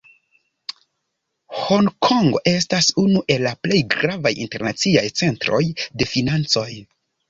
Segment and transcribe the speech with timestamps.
[1.57, 6.71] Honkongo estas unu el la plej gravaj internaciaj centroj de financoj.